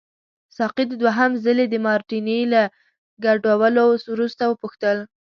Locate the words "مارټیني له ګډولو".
1.85-3.83